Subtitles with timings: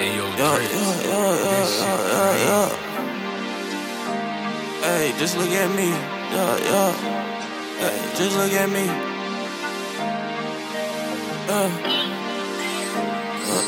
[0.00, 2.68] Hey, yo, Yeah, yeah, yeah, yeah, yeah, yeah,
[4.80, 5.92] Hey, just look at me.
[6.32, 6.92] Yeah, yeah.
[7.76, 8.88] Hey, just look at me.
[11.44, 11.68] Yeah.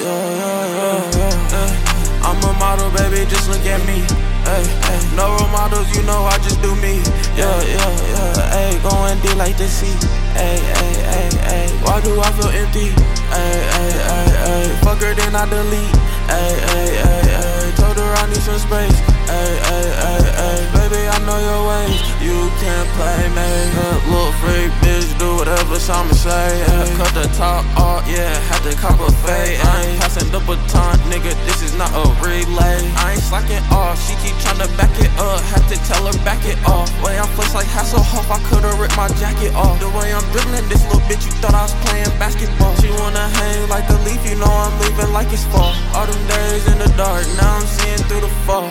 [0.00, 4.00] Yeah, yeah, yeah, yeah, I'm a model, baby, just look at me.
[4.48, 7.04] Hey, hey, no role models, you know I just do me.
[7.36, 8.56] Yeah, yeah, yeah.
[8.56, 9.92] Hey, going deep like the sea.
[10.32, 11.68] Hey, hey, hey, hey.
[11.84, 12.88] Why do I feel empty?
[13.28, 14.80] Hey, hey, hey, hey.
[14.80, 16.11] Fuck her, then I delete.
[16.30, 17.72] Hey, hey, hey, hey.
[17.76, 18.98] Told her I need some space.
[19.26, 20.58] Hey, hey, hey, hey.
[20.74, 21.98] Baby, I know your ways.
[22.22, 23.50] You can't play me.
[23.74, 26.62] Uh, little freak bitch, do whatever Simon say.
[26.96, 28.30] Cut the top off, yeah.
[28.48, 29.58] Had to cop a fade.
[29.58, 31.34] I ain't passing the baton, nigga.
[31.44, 32.78] This is not a relay.
[33.02, 33.98] I ain't slacking off.
[33.98, 35.42] She keep trying to back it up.
[35.50, 36.88] Had to tell her back it off.
[37.02, 39.80] Way I'm flex like Hasselhoff, I could've ripped my jacket off.
[39.80, 42.61] The way I'm dribbling this little bitch, you thought I was playing basketball.
[43.02, 45.74] Wanna hang like the leaf, you know I'm leaving like it's fall.
[45.92, 48.70] All them days in the dark, now I'm seeing through the fall.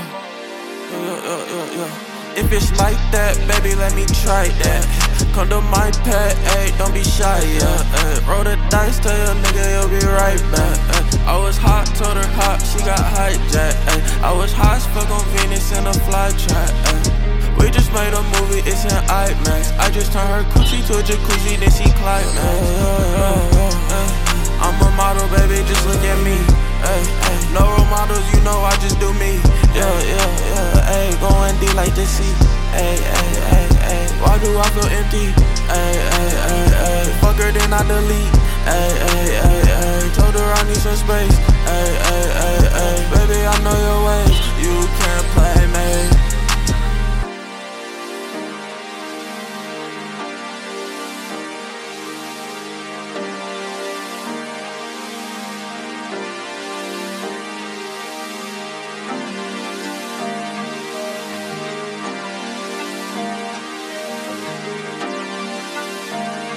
[0.88, 2.40] Yeah, yeah, yeah, yeah.
[2.40, 4.88] If it's like that, baby, let me try that.
[5.36, 8.00] Come to my pet, ayy, don't be shy, yeah.
[8.00, 8.24] Ay.
[8.24, 10.80] Roll the dice, tell your nigga you'll be right back.
[10.96, 11.36] Ay.
[11.36, 13.84] I was hot, told her hot, she got hijacked.
[13.92, 14.00] Ay.
[14.24, 16.72] I was hot fuck on Venus in a fly trap.
[17.60, 19.76] We just made a movie, it's in IMAX.
[19.78, 23.71] I just turned her coochie to a jacuzzi, then she climax.
[29.12, 29.40] Do me.
[29.76, 30.92] Yeah, yeah, yeah.
[30.94, 32.34] Ay, going deep like the sea.
[32.74, 34.04] Ay, ay, ay, ay.
[34.22, 35.28] Why do I feel empty?
[35.68, 37.06] Ay, ay, ay, ay.
[37.20, 38.32] Fuck her, then I delete.
[38.68, 40.02] Ay, ay, ay, ay.
[40.16, 41.38] Told her I need some space.
[41.68, 42.98] Ay, ay, ay, ay.
[43.12, 44.38] Baby, I know your ways.
[44.60, 45.31] You can't.